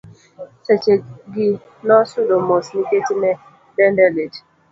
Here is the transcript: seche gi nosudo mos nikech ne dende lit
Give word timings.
seche 0.65 0.93
gi 1.33 1.47
nosudo 1.87 2.35
mos 2.47 2.65
nikech 2.75 3.09
ne 3.21 3.31
dende 3.77 4.05
lit 4.15 4.33